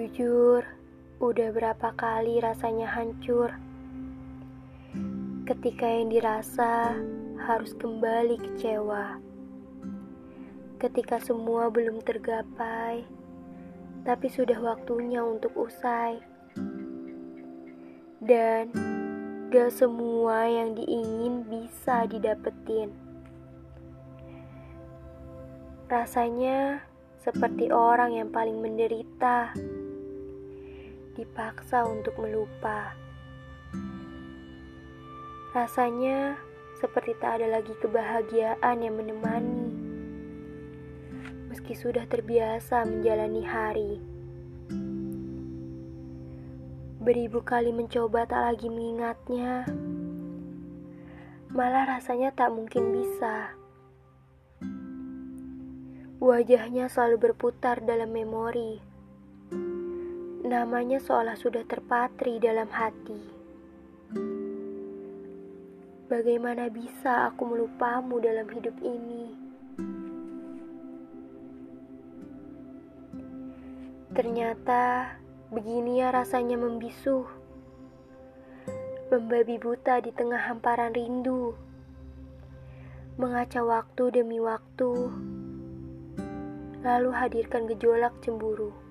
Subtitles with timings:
[0.00, 0.64] Jujur,
[1.20, 3.52] udah berapa kali rasanya hancur.
[5.44, 6.96] Ketika yang dirasa
[7.44, 9.20] harus kembali kecewa.
[10.80, 13.04] Ketika semua belum tergapai,
[14.00, 16.16] tapi sudah waktunya untuk usai.
[18.24, 18.72] Dan
[19.52, 22.88] gak semua yang diingin bisa didapetin.
[25.92, 26.88] Rasanya
[27.20, 29.52] seperti orang yang paling menderita,
[31.14, 32.94] dipaksa untuk melupa.
[35.50, 36.38] Rasanya
[36.78, 39.66] seperti tak ada lagi kebahagiaan yang menemani,
[41.50, 43.94] meski sudah terbiasa menjalani hari.
[47.00, 49.66] Beribu kali mencoba tak lagi mengingatnya,
[51.50, 53.56] malah rasanya tak mungkin bisa.
[56.20, 58.89] Wajahnya selalu berputar dalam memori.
[60.50, 63.22] Namanya seolah sudah terpatri dalam hati.
[66.10, 69.30] Bagaimana bisa aku melupamu dalam hidup ini?
[74.10, 75.14] Ternyata
[75.54, 77.22] begini ya rasanya membisu.
[79.14, 81.54] Membabi buta di tengah hamparan rindu.
[83.22, 85.14] Mengaca waktu demi waktu
[86.82, 88.89] lalu hadirkan gejolak cemburu.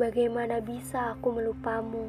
[0.00, 2.08] Bagaimana bisa aku melupamu?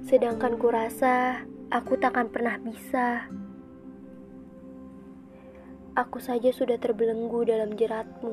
[0.00, 3.28] Sedangkan kurasa aku takkan pernah bisa.
[5.92, 8.32] Aku saja sudah terbelenggu dalam jeratmu.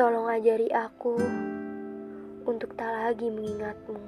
[0.00, 1.20] Tolong ajari aku
[2.48, 4.00] untuk tak lagi mengingatmu.